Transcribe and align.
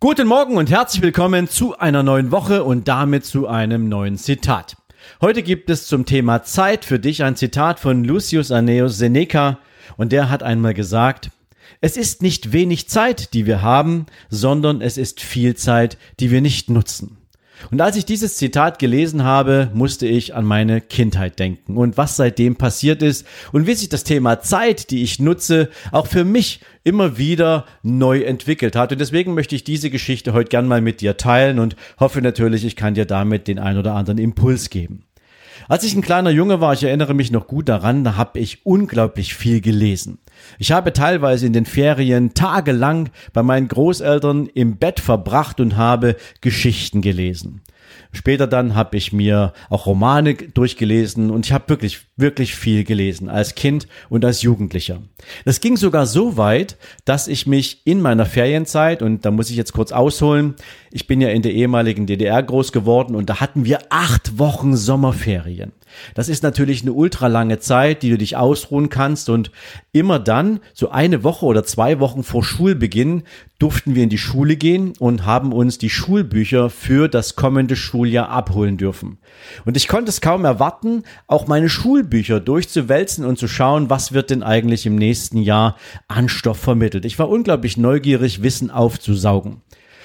Guten 0.00 0.28
Morgen 0.28 0.56
und 0.56 0.70
herzlich 0.70 1.02
willkommen 1.02 1.48
zu 1.48 1.76
einer 1.76 2.04
neuen 2.04 2.30
Woche 2.30 2.62
und 2.62 2.86
damit 2.86 3.24
zu 3.24 3.48
einem 3.48 3.88
neuen 3.88 4.16
Zitat. 4.16 4.76
Heute 5.20 5.42
gibt 5.42 5.70
es 5.70 5.88
zum 5.88 6.06
Thema 6.06 6.44
Zeit 6.44 6.84
für 6.84 7.00
dich 7.00 7.24
ein 7.24 7.34
Zitat 7.34 7.80
von 7.80 8.04
Lucius 8.04 8.52
Anneus 8.52 8.96
Seneca 8.96 9.58
und 9.96 10.12
der 10.12 10.30
hat 10.30 10.44
einmal 10.44 10.72
gesagt, 10.72 11.32
es 11.80 11.96
ist 11.96 12.22
nicht 12.22 12.52
wenig 12.52 12.88
Zeit, 12.88 13.34
die 13.34 13.44
wir 13.44 13.60
haben, 13.60 14.06
sondern 14.30 14.82
es 14.82 14.98
ist 14.98 15.20
viel 15.20 15.56
Zeit, 15.56 15.98
die 16.20 16.30
wir 16.30 16.42
nicht 16.42 16.70
nutzen. 16.70 17.17
Und 17.70 17.80
als 17.80 17.96
ich 17.96 18.04
dieses 18.04 18.36
Zitat 18.36 18.78
gelesen 18.78 19.24
habe, 19.24 19.70
musste 19.74 20.06
ich 20.06 20.34
an 20.34 20.44
meine 20.44 20.80
Kindheit 20.80 21.38
denken 21.38 21.76
und 21.76 21.96
was 21.96 22.16
seitdem 22.16 22.56
passiert 22.56 23.02
ist 23.02 23.26
und 23.52 23.66
wie 23.66 23.74
sich 23.74 23.88
das 23.88 24.04
Thema 24.04 24.40
Zeit, 24.40 24.90
die 24.90 25.02
ich 25.02 25.18
nutze, 25.18 25.68
auch 25.92 26.06
für 26.06 26.24
mich 26.24 26.60
immer 26.84 27.18
wieder 27.18 27.66
neu 27.82 28.20
entwickelt 28.22 28.76
hat. 28.76 28.92
Und 28.92 29.00
deswegen 29.00 29.34
möchte 29.34 29.54
ich 29.54 29.64
diese 29.64 29.90
Geschichte 29.90 30.32
heute 30.32 30.48
gern 30.48 30.68
mal 30.68 30.80
mit 30.80 31.00
dir 31.00 31.16
teilen 31.16 31.58
und 31.58 31.76
hoffe 32.00 32.22
natürlich, 32.22 32.64
ich 32.64 32.76
kann 32.76 32.94
dir 32.94 33.04
damit 33.04 33.48
den 33.48 33.58
ein 33.58 33.76
oder 33.76 33.94
anderen 33.94 34.18
Impuls 34.18 34.70
geben. 34.70 35.04
Als 35.68 35.84
ich 35.84 35.94
ein 35.94 36.02
kleiner 36.02 36.30
Junge 36.30 36.60
war, 36.60 36.72
ich 36.72 36.84
erinnere 36.84 37.14
mich 37.14 37.30
noch 37.30 37.46
gut 37.46 37.68
daran, 37.68 38.04
da 38.04 38.16
habe 38.16 38.38
ich 38.38 38.64
unglaublich 38.64 39.34
viel 39.34 39.60
gelesen. 39.60 40.18
Ich 40.58 40.72
habe 40.72 40.92
teilweise 40.92 41.46
in 41.46 41.52
den 41.52 41.66
Ferien 41.66 42.34
tagelang 42.34 43.10
bei 43.32 43.42
meinen 43.42 43.68
Großeltern 43.68 44.46
im 44.54 44.76
Bett 44.76 45.00
verbracht 45.00 45.60
und 45.60 45.76
habe 45.76 46.16
Geschichten 46.40 47.00
gelesen. 47.00 47.62
Später 48.12 48.46
dann 48.46 48.74
habe 48.74 48.96
ich 48.96 49.12
mir 49.12 49.52
auch 49.68 49.86
Romane 49.86 50.34
durchgelesen 50.34 51.30
und 51.30 51.46
ich 51.46 51.52
habe 51.52 51.68
wirklich, 51.68 52.06
wirklich 52.16 52.54
viel 52.54 52.84
gelesen 52.84 53.28
als 53.28 53.54
Kind 53.54 53.86
und 54.08 54.24
als 54.24 54.40
Jugendlicher. 54.42 55.02
Das 55.44 55.60
ging 55.60 55.76
sogar 55.76 56.06
so 56.06 56.36
weit, 56.38 56.78
dass 57.04 57.28
ich 57.28 57.46
mich 57.46 57.82
in 57.84 58.00
meiner 58.00 58.24
Ferienzeit, 58.24 59.02
und 59.02 59.24
da 59.24 59.30
muss 59.30 59.50
ich 59.50 59.56
jetzt 59.56 59.74
kurz 59.74 59.92
ausholen, 59.92 60.54
ich 60.90 61.06
bin 61.06 61.20
ja 61.20 61.28
in 61.28 61.42
der 61.42 61.52
ehemaligen 61.52 62.06
DDR 62.06 62.42
groß 62.42 62.72
geworden 62.72 63.14
und 63.14 63.28
da 63.28 63.40
hatten 63.40 63.66
wir 63.66 63.80
acht 63.90 64.38
Wochen 64.38 64.74
Sommerferien. 64.74 65.72
Das 66.14 66.28
ist 66.28 66.42
natürlich 66.42 66.82
eine 66.82 66.92
ultralange 66.92 67.58
Zeit, 67.58 68.02
die 68.02 68.10
du 68.10 68.18
dich 68.18 68.36
ausruhen 68.36 68.88
kannst 68.88 69.28
und 69.28 69.50
immer 69.92 70.18
dann, 70.28 70.60
so 70.74 70.90
eine 70.90 71.24
Woche 71.24 71.46
oder 71.46 71.64
zwei 71.64 71.98
Wochen 72.00 72.22
vor 72.22 72.44
Schulbeginn, 72.44 73.22
durften 73.58 73.94
wir 73.94 74.04
in 74.04 74.08
die 74.08 74.18
Schule 74.18 74.56
gehen 74.56 74.92
und 74.98 75.26
haben 75.26 75.52
uns 75.52 75.78
die 75.78 75.90
Schulbücher 75.90 76.70
für 76.70 77.08
das 77.08 77.34
kommende 77.34 77.74
Schuljahr 77.74 78.28
abholen 78.28 78.76
dürfen. 78.76 79.18
Und 79.64 79.76
ich 79.76 79.88
konnte 79.88 80.10
es 80.10 80.20
kaum 80.20 80.44
erwarten, 80.44 81.02
auch 81.26 81.46
meine 81.46 81.68
Schulbücher 81.68 82.38
durchzuwälzen 82.38 83.24
und 83.24 83.38
zu 83.38 83.48
schauen, 83.48 83.90
was 83.90 84.12
wird 84.12 84.30
denn 84.30 84.42
eigentlich 84.42 84.86
im 84.86 84.96
nächsten 84.96 85.38
Jahr 85.38 85.76
an 86.06 86.28
Stoff 86.28 86.58
vermittelt. 86.58 87.04
Ich 87.04 87.18
war 87.18 87.28
unglaublich 87.28 87.76
neugierig, 87.76 88.42
Wissen 88.42 88.70
aufzusaugen. 88.70 89.62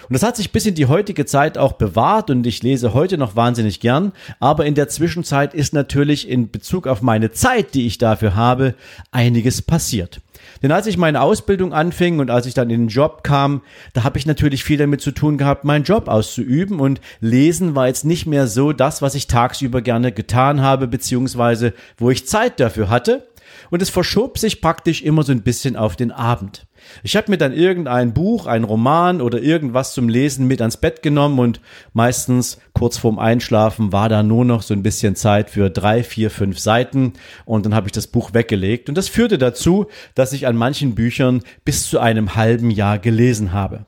Und 0.10 0.14
das 0.14 0.24
hat 0.24 0.36
sich 0.36 0.52
bis 0.52 0.66
in 0.66 0.76
die 0.76 0.88
heutige 0.88 1.26
Zeit 1.26 1.58
auch 1.58 1.74
bewahrt 1.74 2.30
und 2.30 2.46
ich 2.46 2.64
lese 2.64 2.94
heute 2.94 3.18
noch 3.18 3.36
wahnsinnig 3.36 3.80
gern. 3.80 4.12
Aber 4.40 4.66
in 4.66 4.76
der 4.76 4.90
Zwischenzeit 4.90 5.54
ist 5.54 5.74
natürlich 5.74 6.28
in 6.28 6.52
Bezug 6.52 6.88
auf 6.88 7.02
meine 7.02 7.32
Zeit, 7.32 7.74
die 7.74 7.86
ich 7.86 7.98
dafür 7.98 8.36
habe, 8.36 8.76
einiges 9.12 9.62
passiert. 9.62 10.22
Denn 10.62 10.72
als 10.72 10.88
ich 10.88 10.98
meine 10.98 11.22
Ausbildung 11.22 11.74
anfing 11.74 12.20
und 12.20 12.30
als 12.30 12.46
ich 12.46 12.54
dann 12.54 12.70
in 12.70 12.84
den 12.84 12.88
Job 12.88 13.24
kam, 13.24 13.62
da 13.94 14.04
habe 14.04 14.18
ich 14.18 14.26
natürlich 14.26 14.64
viel 14.64 14.78
damit 14.78 15.02
zu 15.02 15.12
tun 15.12 15.38
gehabt, 15.38 15.64
meinen 15.64 15.84
Job 15.84 16.08
auszuüben 16.08 16.80
und 16.80 17.02
lesen 17.20 17.76
war 17.76 17.88
jetzt 17.88 18.06
nicht 18.06 18.26
mehr 18.26 18.48
so 18.48 18.74
das, 18.74 19.02
was 19.02 19.16
ich 19.16 19.28
tagsüber 19.28 19.82
gerne 19.82 20.12
getan 20.12 20.62
habe, 20.62 20.88
beziehungsweise 20.88 21.74
wo 21.98 22.10
ich 22.10 22.28
Zeit 22.28 22.60
dafür 22.60 22.90
hatte. 22.90 23.28
Und 23.70 23.82
es 23.82 23.90
verschob 23.90 24.38
sich 24.38 24.62
praktisch 24.62 25.02
immer 25.02 25.24
so 25.24 25.32
ein 25.32 25.44
bisschen 25.44 25.76
auf 25.76 25.96
den 25.96 26.12
Abend. 26.12 26.66
Ich 27.04 27.16
habe 27.16 27.32
mir 27.32 27.38
dann 27.38 27.54
irgendein 27.54 28.14
Buch, 28.14 28.46
ein 28.46 28.64
Roman 28.64 29.22
oder 29.22 29.42
irgendwas 29.42 29.94
zum 29.94 30.10
Lesen 30.10 30.48
mit 30.48 30.62
ans 30.62 30.78
Bett 30.78 31.02
genommen 31.02 31.40
und 31.40 31.62
meistens 31.94 32.60
kurz 32.74 32.98
vorm 32.98 33.20
Einschlafen 33.20 33.92
war 33.92 34.10
da 34.10 34.24
nur 34.24 34.46
noch 34.46 34.62
so 34.62 34.74
ein 34.74 34.84
bisschen 34.84 35.16
Zeit 35.16 35.50
für 35.50 35.70
drei, 35.70 36.04
vier, 36.04 36.30
fünf 36.30 36.60
Seiten 36.60 37.14
und 37.46 37.66
dann 37.66 37.76
habe 37.76 37.88
ich 37.88 37.94
das 37.94 38.08
Buch 38.08 38.34
weggelegt 38.34 38.90
und 38.90 38.98
das 38.98 39.08
führte 39.08 39.38
dazu, 39.38 39.88
dass 40.16 40.34
ich 40.34 40.48
an 40.48 40.56
manchen 40.56 40.96
Büchern 40.96 41.42
bis 41.66 41.90
zu 41.90 42.00
einem 42.00 42.36
halben 42.36 42.70
Jahr 42.70 43.00
gelesen 43.00 43.54
habe. 43.54 43.86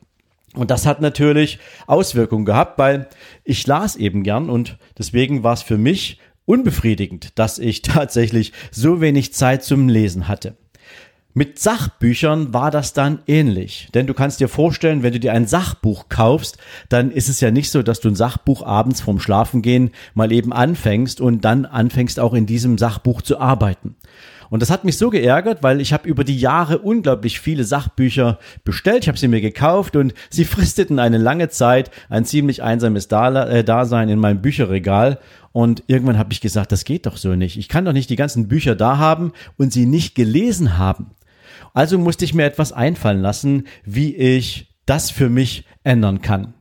Und 0.54 0.72
das 0.72 0.86
hat 0.86 1.02
natürlich 1.02 1.60
Auswirkungen 1.86 2.46
gehabt, 2.46 2.80
weil 2.80 3.10
ich 3.44 3.68
las 3.68 3.98
eben 3.98 4.24
gern 4.24 4.50
und 4.50 4.78
deswegen 4.98 5.44
war 5.44 5.54
es 5.54 5.64
für 5.64 5.78
mich 5.78 6.20
unbefriedigend, 6.46 7.38
dass 7.38 7.60
ich 7.60 7.82
tatsächlich 7.82 8.54
so 8.72 9.02
wenig 9.02 9.34
Zeit 9.34 9.64
zum 9.64 9.90
Lesen 9.90 10.28
hatte. 10.28 10.56
Mit 11.38 11.60
Sachbüchern 11.60 12.54
war 12.54 12.72
das 12.72 12.94
dann 12.94 13.20
ähnlich. 13.28 13.90
Denn 13.94 14.08
du 14.08 14.14
kannst 14.14 14.40
dir 14.40 14.48
vorstellen, 14.48 15.04
wenn 15.04 15.12
du 15.12 15.20
dir 15.20 15.34
ein 15.34 15.48
Sachbuch 15.48 16.08
kaufst, 16.08 16.58
dann 16.88 17.12
ist 17.12 17.28
es 17.28 17.42
ja 17.42 17.52
nicht 17.52 17.72
so, 17.72 17.84
dass 17.84 18.00
du 18.00 18.08
ein 18.08 18.16
Sachbuch 18.16 18.64
abends 18.66 19.02
vorm 19.02 19.20
Schlafengehen 19.20 19.92
mal 20.14 20.32
eben 20.32 20.54
anfängst 20.54 21.20
und 21.20 21.44
dann 21.44 21.66
anfängst 21.66 22.22
auch 22.22 22.34
in 22.34 22.46
diesem 22.46 22.78
Sachbuch 22.78 23.22
zu 23.22 23.38
arbeiten. 23.38 23.98
Und 24.50 24.62
das 24.62 24.70
hat 24.70 24.86
mich 24.86 24.98
so 24.98 25.10
geärgert, 25.10 25.62
weil 25.62 25.82
ich 25.82 25.92
habe 25.92 26.08
über 26.08 26.24
die 26.24 26.38
Jahre 26.38 26.78
unglaublich 26.78 27.42
viele 27.42 27.66
Sachbücher 27.66 28.40
bestellt. 28.64 29.04
Ich 29.04 29.08
habe 29.10 29.18
sie 29.18 29.28
mir 29.28 29.42
gekauft 29.42 29.98
und 29.98 30.14
sie 30.30 30.46
fristeten 30.46 31.00
eine 31.00 31.18
lange 31.18 31.50
Zeit 31.50 31.92
ein 32.08 32.24
ziemlich 32.24 32.64
einsames 32.64 33.08
äh, 33.08 33.64
Dasein 33.66 34.08
in 34.08 34.20
meinem 34.20 34.42
Bücherregal. 34.42 35.20
Und 35.56 35.86
irgendwann 35.88 36.18
habe 36.18 36.34
ich 36.34 36.42
gesagt, 36.42 36.74
das 36.74 36.84
geht 36.84 37.06
doch 37.06 37.16
so 37.16 37.34
nicht. 37.38 37.56
Ich 37.56 37.70
kann 37.70 37.86
doch 37.86 37.94
nicht 37.94 38.10
die 38.10 38.18
ganzen 38.18 38.50
Bücher 38.50 38.76
da 38.76 38.98
haben 38.98 39.32
und 39.56 39.72
sie 39.72 39.86
nicht 39.86 40.14
gelesen 40.14 40.78
haben. 40.78 41.12
Also 41.74 41.98
musste 41.98 42.26
ich 42.26 42.34
mir 42.34 42.44
etwas 42.44 42.74
einfallen 42.74 43.22
lassen, 43.22 43.64
wie 43.86 44.14
ich 44.18 44.76
das 44.86 45.12
für 45.12 45.30
mich 45.30 45.64
ändern 45.86 46.22
kann. 46.22 46.56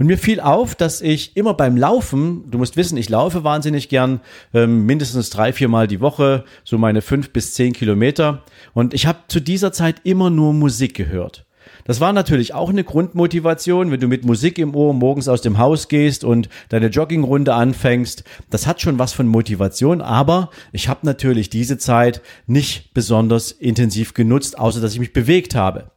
Und 0.00 0.06
mir 0.06 0.18
fiel 0.18 0.40
auf, 0.40 0.74
dass 0.74 1.00
ich 1.00 1.36
immer 1.36 1.54
beim 1.54 1.76
Laufen, 1.76 2.50
du 2.50 2.58
musst 2.58 2.76
wissen, 2.76 2.98
ich 2.98 3.08
laufe 3.08 3.44
wahnsinnig 3.44 3.88
gern, 3.88 4.20
ähm, 4.52 4.84
mindestens 4.84 5.30
drei, 5.30 5.52
vier 5.52 5.68
Mal 5.68 5.86
die 5.86 6.00
Woche, 6.00 6.42
so 6.64 6.76
meine 6.76 7.02
fünf 7.02 7.30
bis 7.30 7.54
zehn 7.54 7.72
Kilometer. 7.72 8.42
Und 8.74 8.94
ich 8.94 9.06
habe 9.06 9.20
zu 9.28 9.38
dieser 9.38 9.70
Zeit 9.70 10.00
immer 10.02 10.28
nur 10.28 10.54
Musik 10.54 10.96
gehört. 10.96 11.46
Das 11.90 11.98
war 11.98 12.12
natürlich 12.12 12.54
auch 12.54 12.70
eine 12.70 12.84
Grundmotivation, 12.84 13.90
wenn 13.90 13.98
du 13.98 14.06
mit 14.06 14.24
Musik 14.24 14.58
im 14.58 14.76
Ohr 14.76 14.94
morgens 14.94 15.26
aus 15.26 15.42
dem 15.42 15.58
Haus 15.58 15.88
gehst 15.88 16.22
und 16.22 16.48
deine 16.68 16.86
Joggingrunde 16.86 17.52
anfängst. 17.52 18.22
Das 18.48 18.68
hat 18.68 18.80
schon 18.80 19.00
was 19.00 19.12
von 19.12 19.26
Motivation, 19.26 20.00
aber 20.00 20.50
ich 20.70 20.88
habe 20.88 21.00
natürlich 21.02 21.50
diese 21.50 21.78
Zeit 21.78 22.22
nicht 22.46 22.94
besonders 22.94 23.50
intensiv 23.50 24.14
genutzt, 24.14 24.56
außer 24.56 24.80
dass 24.80 24.92
ich 24.92 25.00
mich 25.00 25.12
bewegt 25.12 25.56
habe. 25.56 25.90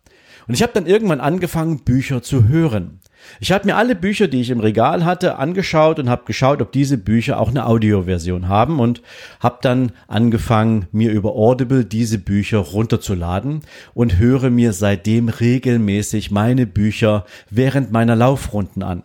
Und 0.47 0.55
ich 0.55 0.63
habe 0.63 0.73
dann 0.73 0.87
irgendwann 0.87 1.21
angefangen, 1.21 1.83
Bücher 1.83 2.23
zu 2.23 2.47
hören. 2.47 2.99
Ich 3.39 3.51
habe 3.51 3.65
mir 3.65 3.75
alle 3.75 3.95
Bücher, 3.95 4.27
die 4.27 4.41
ich 4.41 4.49
im 4.49 4.59
Regal 4.59 5.05
hatte, 5.05 5.37
angeschaut 5.37 5.99
und 5.99 6.09
habe 6.09 6.23
geschaut, 6.25 6.61
ob 6.61 6.71
diese 6.71 6.97
Bücher 6.97 7.39
auch 7.39 7.49
eine 7.49 7.65
Audioversion 7.65 8.47
haben 8.47 8.79
und 8.79 9.01
habe 9.39 9.59
dann 9.61 9.91
angefangen, 10.07 10.87
mir 10.91 11.11
über 11.11 11.35
Audible 11.35 11.85
diese 11.85 12.19
Bücher 12.19 12.59
runterzuladen 12.59 13.61
und 13.93 14.17
höre 14.17 14.49
mir 14.49 14.73
seitdem 14.73 15.29
regelmäßig 15.29 16.31
meine 16.31 16.67
Bücher 16.67 17.25
während 17.49 17.91
meiner 17.91 18.15
Laufrunden 18.15 18.83
an. 18.83 19.03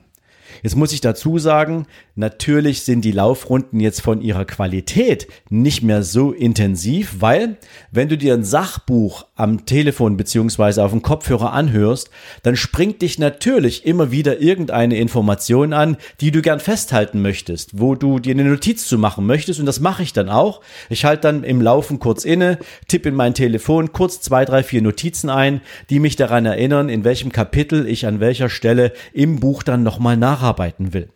Jetzt 0.62 0.76
muss 0.76 0.92
ich 0.92 1.00
dazu 1.00 1.38
sagen, 1.38 1.86
natürlich 2.14 2.82
sind 2.82 3.04
die 3.04 3.12
Laufrunden 3.12 3.80
jetzt 3.80 4.00
von 4.00 4.20
ihrer 4.20 4.44
Qualität 4.44 5.28
nicht 5.50 5.82
mehr 5.82 6.02
so 6.02 6.32
intensiv, 6.32 7.16
weil 7.20 7.56
wenn 7.90 8.08
du 8.08 8.18
dir 8.18 8.34
ein 8.34 8.44
Sachbuch 8.44 9.26
am 9.36 9.66
Telefon 9.66 10.16
beziehungsweise 10.16 10.82
auf 10.82 10.90
dem 10.90 11.02
Kopfhörer 11.02 11.52
anhörst, 11.52 12.10
dann 12.42 12.56
springt 12.56 13.02
dich 13.02 13.18
natürlich 13.18 13.86
immer 13.86 14.10
wieder 14.10 14.40
irgendeine 14.40 14.96
Information 14.98 15.72
an, 15.72 15.96
die 16.20 16.30
du 16.30 16.42
gern 16.42 16.60
festhalten 16.60 17.22
möchtest, 17.22 17.78
wo 17.78 17.94
du 17.94 18.18
dir 18.18 18.34
eine 18.34 18.44
Notiz 18.44 18.86
zu 18.86 18.98
machen 18.98 19.26
möchtest 19.26 19.60
und 19.60 19.66
das 19.66 19.80
mache 19.80 20.02
ich 20.02 20.12
dann 20.12 20.28
auch. 20.28 20.60
Ich 20.88 21.04
halte 21.04 21.22
dann 21.22 21.44
im 21.44 21.60
Laufen 21.60 21.98
kurz 21.98 22.24
inne, 22.24 22.58
tippe 22.88 23.10
in 23.10 23.14
mein 23.14 23.34
Telefon 23.34 23.92
kurz 23.92 24.20
zwei, 24.20 24.44
drei, 24.44 24.62
vier 24.62 24.82
Notizen 24.82 25.30
ein, 25.30 25.60
die 25.90 26.00
mich 26.00 26.16
daran 26.16 26.46
erinnern, 26.46 26.88
in 26.88 27.04
welchem 27.04 27.32
Kapitel 27.32 27.86
ich 27.86 28.06
an 28.06 28.20
welcher 28.20 28.48
Stelle 28.48 28.92
im 29.12 29.40
Buch 29.40 29.62
dann 29.62 29.82
nochmal 29.82 30.16
nacharbeiten 30.48 30.92
will. 30.92 31.08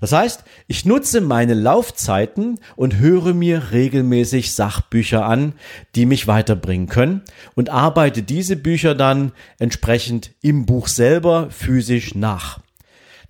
Das 0.00 0.12
heißt, 0.12 0.44
ich 0.66 0.84
nutze 0.84 1.20
meine 1.20 1.54
Laufzeiten 1.54 2.58
und 2.76 2.98
höre 2.98 3.34
mir 3.34 3.70
regelmäßig 3.72 4.54
Sachbücher 4.54 5.26
an, 5.26 5.54
die 5.94 6.06
mich 6.06 6.26
weiterbringen 6.26 6.88
können 6.88 7.22
und 7.54 7.68
arbeite 7.70 8.22
diese 8.22 8.56
Bücher 8.56 8.94
dann 8.94 9.32
entsprechend 9.58 10.32
im 10.42 10.64
Buch 10.64 10.88
selber 10.88 11.50
physisch 11.50 12.14
nach. 12.14 12.60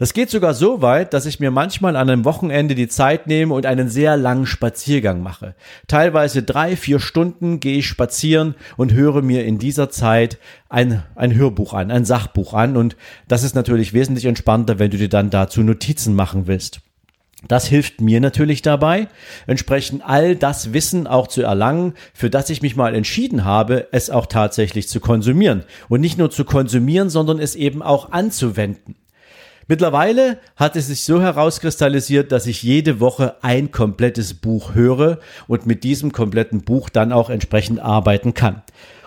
Das 0.01 0.15
geht 0.15 0.31
sogar 0.31 0.55
so 0.55 0.81
weit, 0.81 1.13
dass 1.13 1.27
ich 1.27 1.41
mir 1.41 1.51
manchmal 1.51 1.95
an 1.95 2.09
einem 2.09 2.25
Wochenende 2.25 2.75
die 2.75 2.89
Zeit 2.89 3.27
nehme 3.27 3.53
und 3.53 3.67
einen 3.67 3.91
sehr 3.91 4.17
langen 4.17 4.47
Spaziergang 4.47 5.23
mache. 5.23 5.55
Teilweise 5.89 6.43
drei, 6.43 6.75
vier 6.75 7.01
Stunden 7.01 7.61
gehe 7.61 7.77
ich 7.77 7.87
spazieren 7.87 8.55
und 8.79 8.95
höre 8.95 9.21
mir 9.21 9.45
in 9.45 9.59
dieser 9.59 9.91
Zeit 9.91 10.39
ein, 10.71 11.03
ein 11.17 11.35
Hörbuch 11.35 11.75
an, 11.75 11.91
ein 11.91 12.07
Sachbuch 12.07 12.55
an 12.55 12.79
und 12.79 12.97
das 13.29 13.43
ist 13.43 13.55
natürlich 13.55 13.93
wesentlich 13.93 14.25
entspannter, 14.25 14.79
wenn 14.79 14.91
du 14.91 14.97
dir 14.97 15.11
dann 15.11 15.29
dazu 15.29 15.63
Notizen 15.63 16.15
machen 16.15 16.47
willst. 16.47 16.81
Das 17.47 17.67
hilft 17.67 18.01
mir 18.01 18.23
natürlich 18.23 18.63
dabei, 18.63 19.07
entsprechend 19.47 20.01
all 20.03 20.35
das 20.35 20.73
Wissen 20.73 21.07
auch 21.07 21.29
zu 21.29 21.43
erlangen, 21.43 21.93
für 22.15 22.31
das 22.31 22.49
ich 22.49 22.63
mich 22.63 22.75
mal 22.75 22.95
entschieden 22.95 23.45
habe, 23.45 23.89
es 23.93 24.09
auch 24.09 24.25
tatsächlich 24.25 24.89
zu 24.89 24.99
konsumieren. 24.99 25.65
Und 25.91 26.01
nicht 26.01 26.17
nur 26.17 26.31
zu 26.31 26.47
konsumieren, 26.47 27.11
sondern 27.11 27.39
es 27.39 27.55
eben 27.55 27.83
auch 27.83 28.13
anzuwenden. 28.13 28.97
Mittlerweile 29.71 30.39
hat 30.57 30.75
es 30.75 30.89
sich 30.89 31.05
so 31.05 31.23
herauskristallisiert, 31.23 32.33
dass 32.33 32.49
ich 32.49 32.65
jede 32.65 32.99
Woche 32.99 33.37
ein 33.41 33.71
komplettes 33.71 34.35
Buch 34.35 34.75
höre 34.75 35.21
und 35.47 35.65
mit 35.65 35.85
diesem 35.85 36.11
kompletten 36.11 36.63
Buch 36.63 36.89
dann 36.89 37.13
auch 37.13 37.31
entsprechend 37.31 37.79
arbeiten 37.79 38.35
kann. 38.35 38.63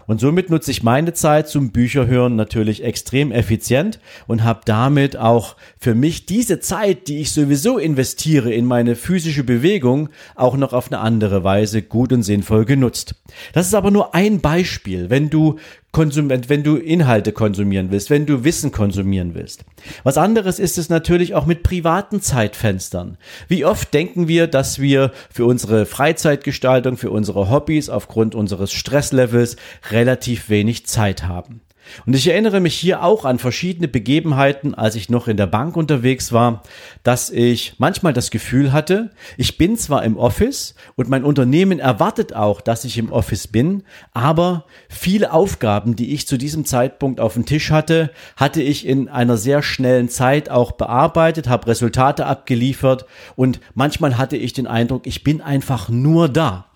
Und 0.07 0.21
somit 0.21 0.49
nutze 0.49 0.71
ich 0.71 0.81
meine 0.81 1.13
Zeit 1.13 1.49
zum 1.49 1.71
Bücherhören 1.71 2.37
natürlich 2.37 2.81
extrem 2.81 3.33
effizient 3.33 3.99
und 4.25 4.45
habe 4.45 4.61
damit 4.63 5.17
auch 5.17 5.57
für 5.79 5.95
mich 5.95 6.25
diese 6.25 6.61
Zeit, 6.61 7.09
die 7.09 7.19
ich 7.19 7.31
sowieso 7.31 7.77
investiere 7.77 8.53
in 8.53 8.65
meine 8.65 8.95
physische 8.95 9.43
Bewegung, 9.43 10.09
auch 10.35 10.55
noch 10.55 10.71
auf 10.71 10.89
eine 10.89 11.01
andere 11.01 11.43
Weise 11.43 11.81
gut 11.81 12.13
und 12.13 12.23
sinnvoll 12.23 12.63
genutzt. 12.63 13.15
Das 13.51 13.67
ist 13.67 13.75
aber 13.75 13.91
nur 13.91 14.15
ein 14.15 14.39
Beispiel. 14.39 15.09
Wenn 15.09 15.29
du 15.29 15.57
Konsument, 15.93 16.49
wenn 16.49 16.63
du 16.63 16.75
Inhalte 16.75 17.31
konsumieren 17.31 17.91
willst, 17.91 18.09
wenn 18.09 18.25
du 18.25 18.43
Wissen 18.43 18.71
konsumieren 18.71 19.35
willst. 19.35 19.63
Was 20.03 20.17
anderes 20.17 20.57
ist 20.57 20.79
es 20.79 20.89
natürlich 20.89 21.35
auch 21.35 21.45
mit 21.45 21.61
privaten 21.61 22.19
Zeitfenstern. 22.19 23.17
Wie 23.47 23.63
oft 23.63 23.93
denken 23.93 24.27
wir, 24.27 24.47
dass 24.47 24.79
wir 24.79 25.11
für 25.31 25.45
unsere 25.45 25.85
Freizeitgestaltung, 25.85 26.97
für 26.97 27.11
unsere 27.11 27.51
Hobbys 27.51 27.89
aufgrund 27.89 28.33
unseres 28.33 28.73
Stresslevels 28.73 29.55
relativ 29.91 30.49
wenig 30.49 30.87
Zeit 30.87 31.25
haben. 31.25 31.61
Und 32.05 32.15
ich 32.15 32.27
erinnere 32.27 32.59
mich 32.59 32.75
hier 32.75 33.03
auch 33.03 33.25
an 33.25 33.39
verschiedene 33.39 33.87
Begebenheiten, 33.87 34.73
als 34.73 34.95
ich 34.95 35.09
noch 35.09 35.27
in 35.27 35.37
der 35.37 35.47
Bank 35.47 35.75
unterwegs 35.75 36.31
war, 36.31 36.63
dass 37.03 37.29
ich 37.29 37.75
manchmal 37.77 38.13
das 38.13 38.31
Gefühl 38.31 38.71
hatte, 38.71 39.11
ich 39.37 39.57
bin 39.57 39.77
zwar 39.77 40.03
im 40.03 40.17
Office 40.17 40.75
und 40.95 41.09
mein 41.09 41.23
Unternehmen 41.23 41.79
erwartet 41.79 42.35
auch, 42.35 42.61
dass 42.61 42.85
ich 42.85 42.97
im 42.97 43.11
Office 43.11 43.47
bin, 43.47 43.83
aber 44.11 44.65
viele 44.89 45.33
Aufgaben, 45.33 45.95
die 45.95 46.13
ich 46.13 46.27
zu 46.27 46.37
diesem 46.37 46.65
Zeitpunkt 46.65 47.19
auf 47.19 47.33
dem 47.33 47.45
Tisch 47.45 47.71
hatte, 47.71 48.11
hatte 48.35 48.61
ich 48.61 48.85
in 48.85 49.09
einer 49.09 49.37
sehr 49.37 49.61
schnellen 49.61 50.09
Zeit 50.09 50.49
auch 50.49 50.73
bearbeitet, 50.73 51.47
habe 51.47 51.67
Resultate 51.67 52.25
abgeliefert 52.25 53.05
und 53.35 53.59
manchmal 53.73 54.17
hatte 54.17 54.37
ich 54.37 54.53
den 54.53 54.67
Eindruck, 54.67 55.07
ich 55.07 55.23
bin 55.23 55.41
einfach 55.41 55.89
nur 55.89 56.29
da. 56.29 56.72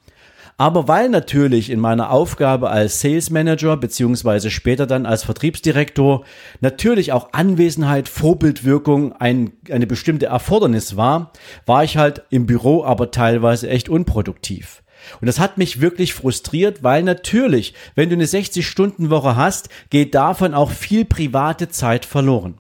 Aber 0.60 0.88
weil 0.88 1.08
natürlich 1.10 1.70
in 1.70 1.80
meiner 1.80 2.10
Aufgabe 2.10 2.72
als 2.72 3.00
Sales 3.00 3.30
Manager 3.30 3.78
beziehungsweise 3.78 4.50
später 4.50 4.88
dann 4.88 5.06
als 5.06 5.24
Vertriebsdirektor 5.24 6.26
natürlich 6.62 7.12
auch 7.12 7.32
Anwesenheit, 7.32 8.10
Vorbildwirkung 8.10 9.14
ein, 9.14 9.52
eine 9.70 9.86
bestimmte 9.86 10.26
Erfordernis 10.26 10.98
war, 10.98 11.32
war 11.68 11.84
ich 11.84 11.98
halt 11.98 12.24
im 12.32 12.48
Büro 12.48 12.84
aber 12.84 13.12
teilweise 13.12 13.70
echt 13.70 13.88
unproduktiv. 13.88 14.82
Und 15.22 15.28
das 15.28 15.40
hat 15.40 15.60
mich 15.60 15.80
wirklich 15.80 16.16
frustriert, 16.16 16.82
weil 16.82 17.04
natürlich, 17.04 17.76
wenn 17.94 18.10
du 18.10 18.16
eine 18.16 18.26
60-Stunden-Woche 18.26 19.36
hast, 19.36 19.70
geht 19.92 20.16
davon 20.16 20.56
auch 20.56 20.72
viel 20.72 21.06
private 21.06 21.70
Zeit 21.70 22.04
verloren. 22.04 22.58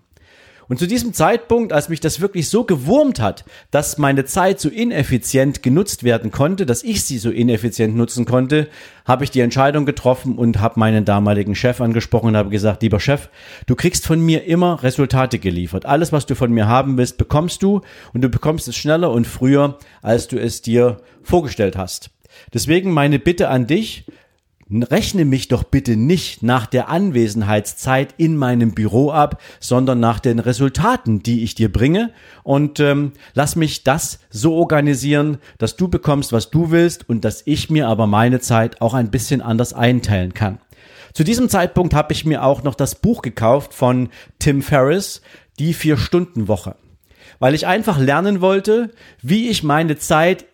Und 0.69 0.79
zu 0.79 0.87
diesem 0.87 1.13
Zeitpunkt, 1.13 1.71
als 1.71 1.87
mich 1.89 1.99
das 1.99 2.19
wirklich 2.19 2.49
so 2.49 2.63
gewurmt 2.63 3.19
hat, 3.21 3.45
dass 3.71 3.97
meine 3.97 4.25
Zeit 4.25 4.59
so 4.59 4.69
ineffizient 4.69 5.63
genutzt 5.63 6.03
werden 6.03 6.31
konnte, 6.31 6.65
dass 6.65 6.83
ich 6.83 7.03
sie 7.03 7.17
so 7.17 7.29
ineffizient 7.29 7.95
nutzen 7.95 8.25
konnte, 8.25 8.67
habe 9.05 9.23
ich 9.23 9.31
die 9.31 9.39
Entscheidung 9.39 9.85
getroffen 9.85 10.37
und 10.37 10.59
habe 10.59 10.79
meinen 10.79 11.05
damaligen 11.05 11.55
Chef 11.55 11.79
angesprochen 11.79 12.27
und 12.27 12.37
habe 12.37 12.49
gesagt, 12.49 12.81
lieber 12.81 12.99
Chef, 12.99 13.29
du 13.65 13.75
kriegst 13.75 14.05
von 14.05 14.19
mir 14.19 14.43
immer 14.43 14.83
Resultate 14.83 15.39
geliefert. 15.39 15.85
Alles, 15.85 16.11
was 16.11 16.25
du 16.25 16.35
von 16.35 16.51
mir 16.51 16.67
haben 16.67 16.97
willst, 16.97 17.17
bekommst 17.17 17.63
du 17.63 17.81
und 18.13 18.21
du 18.21 18.29
bekommst 18.29 18.67
es 18.67 18.75
schneller 18.75 19.11
und 19.11 19.25
früher, 19.25 19.77
als 20.01 20.27
du 20.27 20.37
es 20.37 20.61
dir 20.61 20.97
vorgestellt 21.23 21.77
hast. 21.77 22.09
Deswegen 22.53 22.91
meine 22.91 23.19
Bitte 23.19 23.49
an 23.49 23.67
dich, 23.67 24.05
rechne 24.71 25.25
mich 25.25 25.47
doch 25.47 25.63
bitte 25.63 25.95
nicht 25.95 26.43
nach 26.43 26.65
der 26.65 26.89
Anwesenheitszeit 26.89 28.13
in 28.17 28.35
meinem 28.35 28.73
Büro 28.73 29.11
ab, 29.11 29.41
sondern 29.59 29.99
nach 29.99 30.19
den 30.19 30.39
Resultaten, 30.39 31.23
die 31.23 31.43
ich 31.43 31.55
dir 31.55 31.71
bringe 31.71 32.11
und 32.43 32.79
ähm, 32.79 33.13
lass 33.33 33.55
mich 33.55 33.83
das 33.83 34.19
so 34.29 34.55
organisieren, 34.55 35.37
dass 35.57 35.75
du 35.75 35.87
bekommst, 35.87 36.33
was 36.33 36.49
du 36.49 36.71
willst 36.71 37.07
und 37.07 37.23
dass 37.23 37.43
ich 37.45 37.69
mir 37.69 37.87
aber 37.87 38.07
meine 38.07 38.39
Zeit 38.39 38.81
auch 38.81 38.93
ein 38.93 39.11
bisschen 39.11 39.41
anders 39.41 39.73
einteilen 39.73 40.33
kann. 40.33 40.59
Zu 41.13 41.23
diesem 41.23 41.49
Zeitpunkt 41.49 41.93
habe 41.93 42.13
ich 42.13 42.25
mir 42.25 42.43
auch 42.43 42.63
noch 42.63 42.75
das 42.75 42.95
Buch 42.95 43.21
gekauft 43.21 43.73
von 43.73 44.09
Tim 44.39 44.61
Ferriss, 44.61 45.21
die 45.59 45.73
Vier-Stunden-Woche 45.73 46.75
weil 47.39 47.53
ich 47.53 47.67
einfach 47.67 47.99
lernen 47.99 48.41
wollte, 48.41 48.91
wie 49.21 49.49
ich 49.49 49.63
meine 49.63 49.97
Zeit 49.97 50.45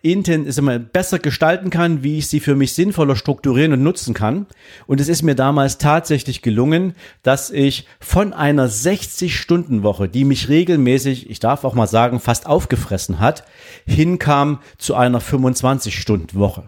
besser 0.92 1.18
gestalten 1.18 1.70
kann, 1.70 2.02
wie 2.02 2.18
ich 2.18 2.28
sie 2.28 2.40
für 2.40 2.54
mich 2.54 2.74
sinnvoller 2.74 3.16
strukturieren 3.16 3.72
und 3.72 3.82
nutzen 3.82 4.14
kann. 4.14 4.46
Und 4.86 5.00
es 5.00 5.08
ist 5.08 5.22
mir 5.22 5.34
damals 5.34 5.78
tatsächlich 5.78 6.42
gelungen, 6.42 6.94
dass 7.22 7.50
ich 7.50 7.86
von 8.00 8.32
einer 8.32 8.68
60-Stunden-Woche, 8.68 10.08
die 10.08 10.24
mich 10.24 10.48
regelmäßig, 10.48 11.30
ich 11.30 11.40
darf 11.40 11.64
auch 11.64 11.74
mal 11.74 11.86
sagen, 11.86 12.20
fast 12.20 12.46
aufgefressen 12.46 13.20
hat, 13.20 13.44
hinkam 13.86 14.60
zu 14.78 14.94
einer 14.94 15.20
25-Stunden-Woche. 15.20 16.64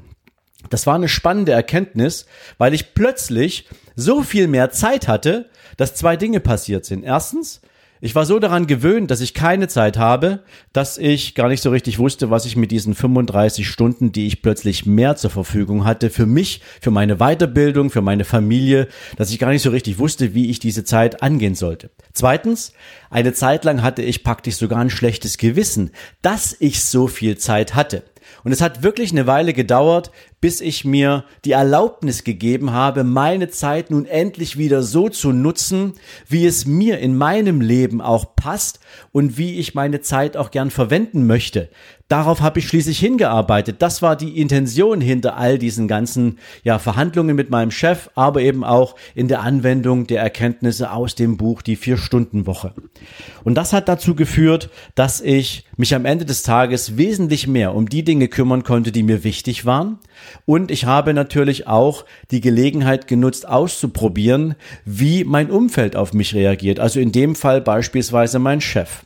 Das 0.71 0.87
war 0.87 0.97
eine 0.97 1.09
spannende 1.09 1.53
Erkenntnis, 1.53 2.27
weil 2.59 2.75
ich 2.75 2.95
plötzlich 2.95 3.69
so 3.95 4.23
viel 4.23 4.49
mehr 4.49 4.71
Zeit 4.71 5.07
hatte, 5.09 5.49
dass 5.77 5.95
zwei 5.95 6.17
Dinge 6.17 6.41
passiert 6.41 6.85
sind. 6.85 7.05
Erstens, 7.05 7.61
ich 8.01 8.15
war 8.15 8.27
so 8.27 8.39
daran 8.39 8.67
gewöhnt, 8.67 9.11
dass 9.11 9.21
ich 9.21 9.35
keine 9.35 9.69
Zeit 9.69 9.97
habe, 9.97 10.41
dass 10.73 10.99
ich 10.99 11.35
gar 11.35 11.49
nicht 11.49 11.63
so 11.63 11.71
richtig 11.71 11.99
wusste, 11.99 12.31
was 12.31 12.45
ich 12.45 12.57
mit 12.57 12.71
diesen 12.71 12.95
35 12.95 13.69
Stunden, 13.69 14.13
die 14.13 14.27
ich 14.27 14.43
plötzlich 14.43 14.87
mehr 14.87 15.17
zur 15.17 15.31
Verfügung 15.31 15.85
hatte, 15.85 16.11
für 16.11 16.27
mich, 16.27 16.61
für 16.81 16.91
meine 16.91 17.17
Weiterbildung, 17.17 17.91
für 17.91 18.03
meine 18.03 18.25
Familie, 18.25 18.89
dass 19.17 19.31
ich 19.31 19.39
gar 19.39 19.51
nicht 19.51 19.63
so 19.63 19.71
richtig 19.71 19.99
wusste, 19.99 20.35
wie 20.35 20.51
ich 20.51 20.59
diese 20.59 20.85
Zeit 20.85 21.23
angehen 21.23 21.55
sollte. 21.55 21.91
Zweitens, 22.13 22.73
eine 23.11 23.33
Zeit 23.33 23.65
lang 23.65 23.83
hatte 23.83 24.03
ich 24.03 24.25
praktisch 24.25 24.57
sogar 24.57 24.79
ein 24.79 24.91
schlechtes 24.91 25.39
Gewissen, 25.39 25.91
dass 26.23 26.57
ich 26.59 26.85
so 26.85 27.09
viel 27.09 27.39
Zeit 27.39 27.75
hatte. 27.75 28.03
Und 28.45 28.53
es 28.53 28.61
hat 28.61 28.83
wirklich 28.83 29.13
eine 29.13 29.27
Weile 29.27 29.53
gedauert, 29.53 30.11
bis 30.41 30.61
ich 30.61 30.85
mir 30.85 31.25
die 31.45 31.53
Erlaubnis 31.53 32.23
gegeben 32.23 32.73
habe, 32.73 33.05
meine 33.05 33.49
Zeit 33.49 33.91
nun 33.91 34.05
endlich 34.05 34.59
wieder 34.59 34.83
so 34.83 35.09
zu 35.09 35.33
nutzen, 35.33 35.95
wie 36.29 36.47
es 36.47 36.67
mir 36.67 36.99
in 36.99 37.17
meinem 37.17 37.61
Leben 37.61 38.01
auch 38.01 38.37
passt 38.37 38.81
und 39.13 39.39
wie 39.39 39.59
ich 39.59 39.75
meine 39.75 40.01
Zeit 40.01 40.37
auch 40.37 40.51
gern 40.51 40.71
verwenden 40.71 41.27
möchte. 41.27 41.71
Darauf 42.09 42.41
habe 42.41 42.61
ich 42.61 42.69
schließlich 42.69 43.01
hingearbeitet. 43.01 43.83
Das 43.83 44.01
war 44.01 44.15
die 44.15 44.41
Intention 44.41 45.01
hinter 45.01 45.37
all 45.37 45.59
diesen 45.59 45.89
ganzen 45.89 46.39
ja, 46.63 46.79
Verhandlungen 46.79 47.35
mit 47.35 47.51
meinem 47.51 47.73
Chef, 47.73 48.11
aber 48.15 48.43
eben 48.43 48.63
auch 48.63 48.95
in 49.17 49.27
der 49.27 49.41
Anwendung 49.41 50.07
der 50.07 50.23
Erkenntnisse 50.23 50.93
aus 50.93 51.17
dem 51.17 51.37
Buch 51.37 51.63
Die 51.63 51.75
Vier-Stunden-Woche. 51.75 52.75
Und 53.43 53.57
das 53.57 53.73
hat 53.73 53.89
dazu 53.89 54.15
geführt, 54.15 54.71
dass 54.95 55.21
ich 55.21 55.65
mich 55.77 55.97
am 55.97 56.05
Ende 56.05 56.25
des 56.25 56.45
Tages 56.45 56.97
wesentlich 56.97 57.49
mehr 57.49 57.75
um 57.75 57.89
die 57.89 58.05
Dinge 58.05 58.29
kümmern 58.29 58.63
konnte, 58.63 58.93
die 58.93 59.03
mir 59.03 59.25
wichtig 59.25 59.67
waren. 59.67 59.99
Und 60.45 60.71
ich 60.71 60.85
habe 60.85 61.15
natürlich 61.15 61.67
auch 61.67 62.05
die 62.31 62.41
Gelegenheit 62.41 63.07
genutzt, 63.09 63.49
auszuprobieren, 63.49 64.55
wie 64.85 65.25
mein 65.25 65.51
Umfeld 65.51 65.97
auf 65.97 66.13
mich 66.13 66.35
reagiert. 66.35 66.81
Also 66.81 67.01
in 67.01 67.13
dem 67.13 67.35
Fall 67.35 67.61
beispielsweise 67.61 68.39
mein 68.39 68.61
Chef. 68.61 69.05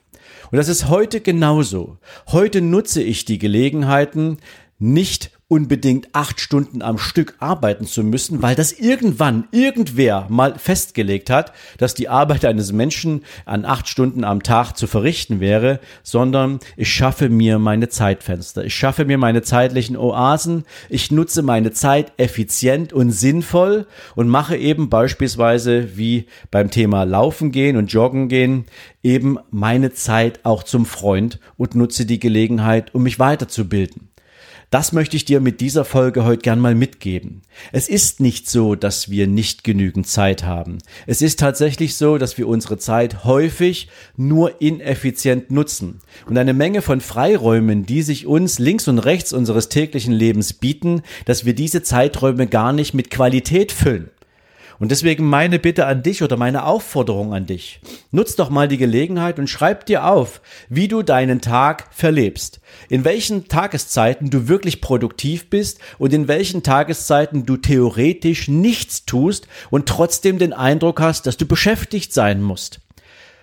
Und 0.51 0.57
das 0.57 0.69
ist 0.69 0.89
heute 0.89 1.21
genauso. 1.21 1.99
Heute 2.29 2.61
nutze 2.61 3.03
ich 3.03 3.25
die 3.25 3.39
Gelegenheiten 3.39 4.39
nicht 4.79 5.31
unbedingt 5.51 6.15
acht 6.15 6.39
Stunden 6.39 6.81
am 6.81 6.97
Stück 6.97 7.35
arbeiten 7.41 7.85
zu 7.85 8.05
müssen, 8.05 8.41
weil 8.41 8.55
das 8.55 8.71
irgendwann 8.71 9.49
irgendwer 9.51 10.27
mal 10.29 10.57
festgelegt 10.57 11.29
hat, 11.29 11.53
dass 11.77 11.95
die 11.95 12.09
Arbeit 12.09 12.45
eines 12.45 12.71
Menschen 12.71 13.25
an 13.47 13.65
acht 13.65 13.89
Stunden 13.89 14.23
am 14.23 14.45
Tag 14.45 14.75
zu 14.75 14.87
verrichten 14.87 15.41
wäre, 15.41 15.81
sondern 16.05 16.61
ich 16.77 16.93
schaffe 16.95 17.29
mir 17.29 17.59
meine 17.59 17.89
Zeitfenster. 17.89 18.65
Ich 18.65 18.77
schaffe 18.77 19.05
mir 19.05 19.19
meine 19.19 19.43
zeitlichen 19.43 19.97
Oasen. 19.97 20.65
Ich 20.89 21.11
nutze 21.11 21.43
meine 21.43 21.73
Zeit 21.73 22.13
effizient 22.17 22.93
und 22.93 23.11
sinnvoll 23.11 23.89
und 24.15 24.29
mache 24.29 24.57
eben 24.57 24.89
beispielsweise 24.89 25.97
wie 25.97 26.27
beim 26.53 26.71
Thema 26.71 27.03
Laufen 27.03 27.51
gehen 27.51 27.77
und 27.77 27.93
Joggen 27.93 28.29
gehen 28.29 28.67
eben 29.03 29.39
meine 29.51 29.93
Zeit 29.93 30.41
auch 30.45 30.63
zum 30.63 30.87
Freund 30.87 31.41
und 31.57 31.75
nutze 31.75 32.07
die 32.07 32.21
Gelegenheit, 32.21 32.95
um 32.95 33.03
mich 33.03 33.19
weiterzubilden. 33.19 34.10
Das 34.71 34.93
möchte 34.93 35.17
ich 35.17 35.25
dir 35.25 35.41
mit 35.41 35.61
dieser 35.61 35.85
Folge 35.85 36.25
heute 36.25 36.43
gern 36.43 36.61
mal 36.61 36.77
mitgeben. 36.77 37.43
Es 37.73 37.89
ist 37.89 38.21
nicht 38.21 38.49
so, 38.49 38.77
dass 38.77 39.11
wir 39.11 39.27
nicht 39.27 39.65
genügend 39.65 40.07
Zeit 40.07 40.45
haben. 40.45 40.79
Es 41.09 41.23
ist 41.23 41.41
tatsächlich 41.41 41.97
so, 41.97 42.19
dass 42.19 42.39
wir 42.39 42.47
unsere 42.47 42.79
Zeit 42.79 43.25
häufig 43.25 43.89
nur 44.17 44.61
ineffizient 44.61 45.51
nutzen. 45.51 45.99
Und 46.29 46.39
eine 46.39 46.55
Menge 46.55 46.83
von 46.83 47.01
Freiräumen, 47.01 47.85
die 47.85 48.03
sich 48.03 48.29
uns 48.29 48.61
links 48.61 48.87
und 48.87 49.01
rechts 49.01 49.33
unseres 49.33 49.71
täglichen 49.71 50.13
Lebens 50.13 50.53
bieten, 50.53 51.03
dass 51.25 51.45
wir 51.45 51.55
diese 51.57 51.83
Zeiträume 51.83 52.47
gar 52.47 52.73
nicht 52.73 52.95
mit 52.95 53.11
Qualität 53.11 53.73
füllen. 53.73 54.09
Und 54.81 54.91
deswegen 54.91 55.27
meine 55.27 55.59
Bitte 55.59 55.85
an 55.85 56.03
dich 56.03 56.23
oder 56.23 56.39
meine 56.39 56.65
Aufforderung 56.65 57.35
an 57.35 57.45
dich. 57.45 57.81
Nutz 58.13 58.35
doch 58.35 58.49
mal 58.49 58.67
die 58.67 58.79
Gelegenheit 58.79 59.39
und 59.39 59.47
schreib 59.47 59.85
dir 59.85 60.07
auf, 60.07 60.41
wie 60.71 60.89
du 60.89 61.03
deinen 61.03 61.43
Tag 61.43 61.89
verlebst. 61.91 62.61
In 62.89 63.05
welchen 63.05 63.47
Tageszeiten 63.47 64.31
du 64.31 64.49
wirklich 64.49 64.81
produktiv 64.81 65.51
bist 65.51 65.81
und 65.99 66.15
in 66.15 66.29
welchen 66.29 66.63
Tageszeiten 66.63 67.45
du 67.45 67.59
theoretisch 67.59 68.49
nichts 68.49 69.05
tust 69.05 69.47
und 69.69 69.87
trotzdem 69.87 70.39
den 70.39 70.55
Eindruck 70.55 71.01
hast, 71.01 71.27
dass 71.27 71.37
du 71.37 71.45
beschäftigt 71.45 72.15
sein 72.15 72.43
musst. 72.43 72.81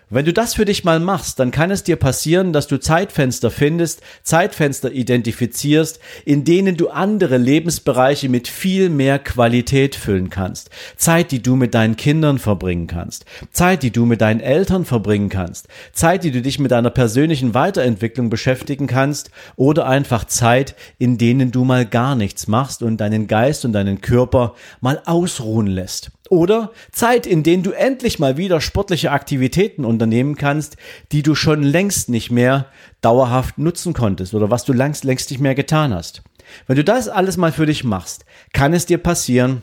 Wenn 0.09 0.23
du 0.23 0.31
das 0.31 0.53
für 0.53 0.63
dich 0.63 0.85
mal 0.85 1.01
machst, 1.01 1.37
dann 1.37 1.51
kann 1.51 1.69
es 1.69 1.83
dir 1.83 1.97
passieren, 1.97 2.53
dass 2.53 2.67
du 2.67 2.79
Zeitfenster 2.79 3.51
findest, 3.51 4.01
Zeitfenster 4.23 4.89
identifizierst, 4.89 5.99
in 6.23 6.45
denen 6.45 6.77
du 6.77 6.87
andere 6.87 7.35
Lebensbereiche 7.35 8.29
mit 8.29 8.47
viel 8.47 8.89
mehr 8.89 9.19
Qualität 9.19 9.95
füllen 9.95 10.29
kannst. 10.29 10.69
Zeit, 10.95 11.31
die 11.31 11.43
du 11.43 11.57
mit 11.57 11.73
deinen 11.73 11.97
Kindern 11.97 12.39
verbringen 12.39 12.87
kannst. 12.87 13.25
Zeit, 13.51 13.83
die 13.83 13.91
du 13.91 14.05
mit 14.05 14.21
deinen 14.21 14.39
Eltern 14.39 14.85
verbringen 14.85 15.27
kannst. 15.27 15.67
Zeit, 15.91 16.23
die 16.23 16.31
du 16.31 16.41
dich 16.41 16.57
mit 16.57 16.71
deiner 16.71 16.89
persönlichen 16.89 17.53
Weiterentwicklung 17.53 18.29
beschäftigen 18.29 18.87
kannst. 18.87 19.29
Oder 19.57 19.87
einfach 19.87 20.23
Zeit, 20.23 20.75
in 20.99 21.17
denen 21.17 21.51
du 21.51 21.65
mal 21.65 21.85
gar 21.85 22.15
nichts 22.15 22.47
machst 22.47 22.81
und 22.81 22.95
deinen 22.95 23.27
Geist 23.27 23.65
und 23.65 23.73
deinen 23.73 23.99
Körper 23.99 24.55
mal 24.79 25.01
ausruhen 25.03 25.67
lässt. 25.67 26.11
Oder 26.29 26.71
Zeit, 26.91 27.25
in 27.25 27.43
denen 27.43 27.63
du 27.63 27.71
endlich 27.71 28.19
mal 28.19 28.37
wieder 28.37 28.61
sportliche 28.61 29.11
Aktivitäten 29.11 29.85
unternehmen 29.85 30.35
kannst, 30.35 30.77
die 31.11 31.23
du 31.23 31.35
schon 31.35 31.63
längst 31.63 32.09
nicht 32.09 32.31
mehr 32.31 32.67
dauerhaft 33.01 33.57
nutzen 33.57 33.93
konntest 33.93 34.33
oder 34.33 34.51
was 34.51 34.65
du 34.65 34.73
längst, 34.73 35.03
längst 35.03 35.31
nicht 35.31 35.39
mehr 35.39 35.55
getan 35.55 35.93
hast. 35.93 36.23
Wenn 36.65 36.77
du 36.77 36.83
das 36.83 37.09
alles 37.09 37.37
mal 37.37 37.51
für 37.51 37.65
dich 37.65 37.83
machst, 37.83 38.25
kann 38.53 38.73
es 38.73 38.85
dir 38.85 38.97
passieren, 38.97 39.61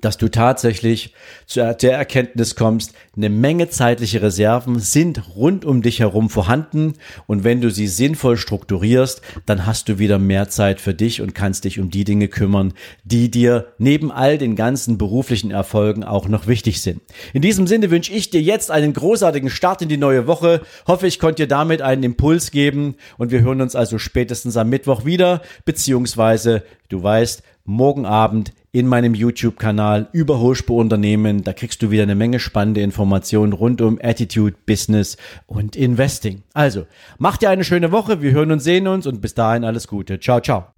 dass 0.00 0.18
du 0.18 0.28
tatsächlich 0.28 1.14
zu 1.46 1.60
der 1.80 1.96
Erkenntnis 1.96 2.54
kommst, 2.54 2.94
eine 3.16 3.28
Menge 3.28 3.68
zeitliche 3.68 4.22
Reserven 4.22 4.78
sind 4.78 5.36
rund 5.36 5.64
um 5.64 5.82
dich 5.82 6.00
herum 6.00 6.30
vorhanden 6.30 6.94
und 7.26 7.44
wenn 7.44 7.60
du 7.60 7.70
sie 7.70 7.88
sinnvoll 7.88 8.36
strukturierst, 8.36 9.22
dann 9.46 9.66
hast 9.66 9.88
du 9.88 9.98
wieder 9.98 10.18
mehr 10.18 10.48
Zeit 10.48 10.80
für 10.80 10.94
dich 10.94 11.20
und 11.20 11.34
kannst 11.34 11.64
dich 11.64 11.80
um 11.80 11.90
die 11.90 12.04
Dinge 12.04 12.28
kümmern, 12.28 12.74
die 13.04 13.30
dir 13.30 13.72
neben 13.78 14.12
all 14.12 14.38
den 14.38 14.56
ganzen 14.56 14.98
beruflichen 14.98 15.50
Erfolgen 15.50 16.04
auch 16.04 16.28
noch 16.28 16.46
wichtig 16.46 16.80
sind. 16.80 17.00
In 17.32 17.42
diesem 17.42 17.66
Sinne 17.66 17.90
wünsche 17.90 18.12
ich 18.12 18.30
dir 18.30 18.40
jetzt 18.40 18.70
einen 18.70 18.92
großartigen 18.92 19.50
Start 19.50 19.82
in 19.82 19.88
die 19.88 19.96
neue 19.96 20.26
Woche. 20.26 20.62
Hoffe, 20.86 21.06
ich 21.06 21.18
konnte 21.18 21.42
dir 21.42 21.48
damit 21.48 21.82
einen 21.82 22.02
Impuls 22.02 22.50
geben 22.50 22.96
und 23.16 23.30
wir 23.30 23.40
hören 23.40 23.60
uns 23.60 23.74
also 23.74 23.98
spätestens 23.98 24.56
am 24.56 24.68
Mittwoch 24.68 25.04
wieder, 25.04 25.42
beziehungsweise 25.64 26.62
du 26.88 27.02
weißt, 27.02 27.42
morgen 27.68 28.06
Abend 28.06 28.52
in 28.72 28.86
meinem 28.86 29.14
YouTube-Kanal 29.14 30.08
Überholspurunternehmen. 30.12 31.44
Da 31.44 31.52
kriegst 31.52 31.82
du 31.82 31.90
wieder 31.90 32.02
eine 32.02 32.14
Menge 32.14 32.40
spannende 32.40 32.80
Informationen 32.80 33.52
rund 33.52 33.80
um 33.80 33.98
Attitude, 34.02 34.56
Business 34.66 35.16
und 35.46 35.76
Investing. 35.76 36.42
Also, 36.54 36.86
mach 37.18 37.36
dir 37.36 37.50
eine 37.50 37.64
schöne 37.64 37.92
Woche. 37.92 38.22
Wir 38.22 38.32
hören 38.32 38.52
und 38.52 38.60
sehen 38.60 38.88
uns 38.88 39.06
und 39.06 39.20
bis 39.20 39.34
dahin 39.34 39.64
alles 39.64 39.86
Gute. 39.86 40.18
Ciao, 40.18 40.40
ciao. 40.40 40.77